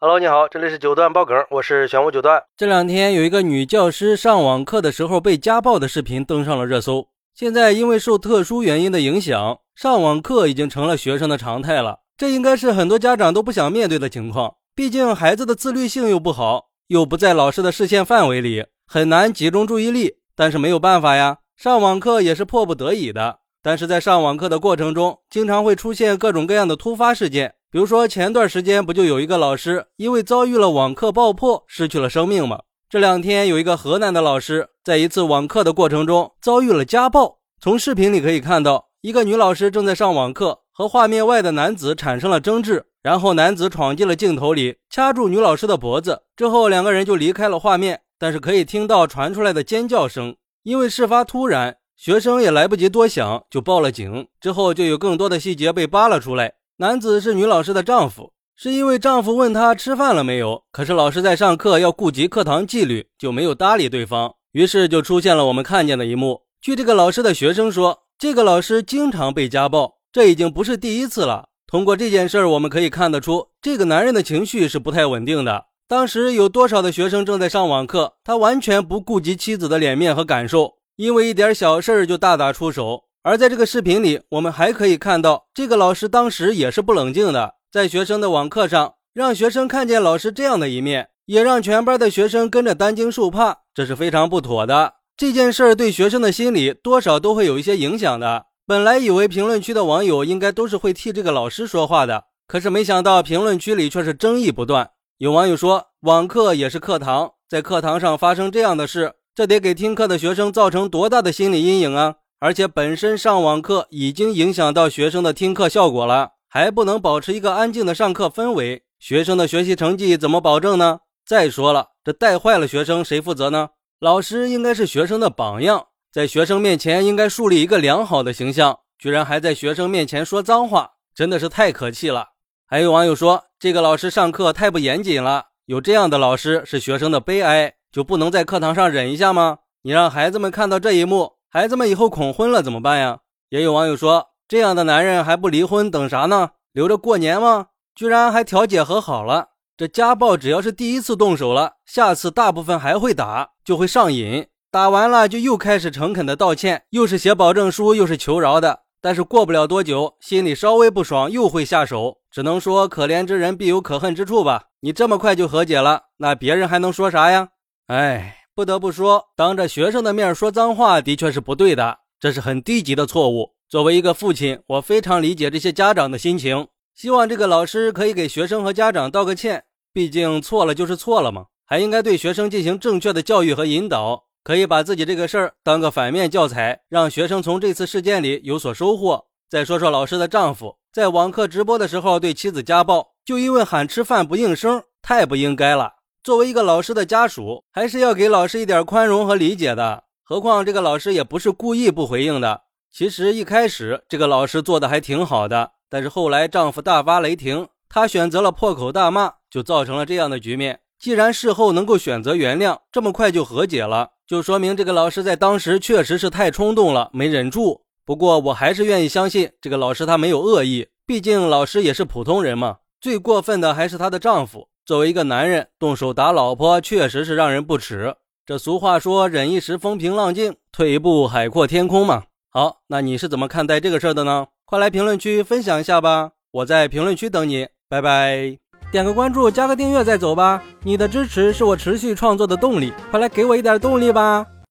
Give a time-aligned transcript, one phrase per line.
[0.00, 2.40] Hello，你好，这里是九段爆梗，我是玄武九段。
[2.56, 7.08] 这两天有一个女教师上网课的时候被家暴的视频登上了热搜。
[7.34, 11.98] 现在因为受特殊原因的影响，上网课已经成了学生的常态了。
[12.16, 14.54] 这应该是很多家长都不想面对的情况。
[14.72, 20.18] 毕竟孩子的自律性又不好，又不在老师的视线范围里，很难集中注意力。
[20.36, 23.40] 但是没有办法呀，上网课也是迫不得已的。
[23.60, 27.56] 但是在上网课的过程中，经常会出现各种各样的突发事件。
[27.70, 32.60] 比如说，前段时间不就有一个老师因为遭遇了网课爆破，失去了生命吗？
[32.88, 37.40] 这两天有一个河南的老师在一次网课的过程中遭遇了家暴。
[37.60, 48.00] 从视频里可以看到，一个女老师正在上网课，和画面外的男子产生了争执，然后男子闯进了镜头里，掐住女老师的脖子，之后两个人就离开了画面。
[48.18, 54.26] 但是可以听到传出来的尖叫声，因为事发突然，学生也来不及多想就报了警。
[54.40, 56.54] 之后就有更多的细节被扒了出来。
[56.80, 66.42] 男子是女老师的丈夫，是因为丈夫问她吃饭了没有，可是老师在上课要顾及课堂纪律，就没有搭理对方，于是就出现了我们看见的一幕。
[66.60, 71.48] 据这个老师的学生说，这个老师经常被家暴，这已经不是第一次了。
[71.66, 75.64] 通过这件事儿，我们可以看得出，这个男人的情绪是不太稳定的。
[75.88, 83.07] 当时有多少的学生正在上网课，他完全不顾及妻子的脸面和感受，因为一点小事儿就大打出手。
[83.28, 94.94] 而在这个视频里，我们还可以看到，这个老师当时也是不冷静的，在学生的网课上，让学生看见老师这样的一面，也让全班的学生跟着担惊受怕，这是非常不妥的。
[95.14, 98.46] 这件事儿对学生的心理多少都会有一些影响的。
[98.66, 104.88] 本来以为评论区的网友应该都是会替这个老师说话的，可是没想到评论区里却是争议不断。
[105.18, 112.14] 有网友说，网课也是课堂，在课堂上发生这样的事，这得给听课的学生造成多大的心理阴影啊！
[112.40, 121.00] 而且本身上网课已经影响到学生的听课效果了，还不能保持一个安静的上课氛围，学生的学习成绩怎么保证呢？
[121.26, 123.70] 再说了，这带坏了学生谁负责呢？
[123.98, 132.28] 老师应该是学生的榜样，在学生面前应该树立一个良好的形象，居然还在学生面前说脏话，真的是太可气了。
[132.68, 139.58] 还有网友说，这个老师上课太不严谨了，有这样的老师是学生的悲哀，就不能在课堂上忍一下吗？
[139.82, 141.37] 你让孩子们看到这一幕。
[141.50, 143.20] 孩子们以后恐婚了怎么办呀？
[143.48, 146.50] 也有网友说，这样的男人还不离婚，等啥呢？
[146.72, 147.68] 留着过年吗？
[147.94, 149.48] 居然还调解和好了。
[149.76, 154.46] 这家暴只要是第一次动手了，下次大部分还会打，就会上瘾。
[154.70, 158.80] 打完了就又开始诚恳的道歉，又是写保证书，又是求饶的。
[159.00, 162.18] 但是过不了多久，心里稍微不爽，又会下手。
[162.30, 164.64] 只能说可怜之人必有可恨之处吧。
[164.80, 167.48] 你这么快就和解了，那别人还能说啥呀？
[167.86, 168.37] 哎。
[168.58, 173.52] 不得不说，当着学生的面说脏话的确是不对的，这是很低级的错误。
[173.68, 176.66] 作为一个父亲，我非常理解这些家长的心情。
[176.96, 184.24] 希望这个老师可以给学生和家长道个歉，毕竟错了就是错了嘛，还应该对学生进行正确的教育和引导。
[184.42, 189.24] 可以把自己这个事儿当个反面教材，让学生从这次事件里有所收获。
[189.48, 195.92] 再说说老师的丈夫，在网课直播的时候对妻子家暴，就因为喊吃饭不应声，太不应该了。
[196.28, 200.04] 作为一个老师的家属，还是要给老师一点宽容和理解的。
[200.22, 202.64] 何况这个老师也不是故意不回应的。
[202.92, 210.80] 其实一开始这个老师做的还挺好的，但是后来丈夫大发雷霆，她选择了破口大骂，就造成了这样的局面。
[210.98, 217.86] 既然事后能够选择原谅，这么快就和解了，就说明这个老师在当时确实是太冲动了，没忍住。
[218.04, 222.76] 不过我还是愿意相信这个老师他没有恶意，毕竟老师也是普通人嘛。
[223.00, 224.68] 最过分的还是她的丈夫。
[224.88, 228.14] 作为一个男人，动手打老婆确实是让人不耻。
[228.46, 232.22] 这俗话说“忍一时风平浪静，退一步海阔天空”嘛。
[232.50, 234.46] 好，那你是怎么看待这个事儿的呢？
[234.64, 236.30] 快来评论区分享一下吧！
[236.52, 238.56] 我在评论区等你，拜拜。
[238.90, 240.64] 点个关注，加个订阅再走吧。
[240.82, 244.46] 你的支持是我持续创作的动力，快来给我一点动力吧。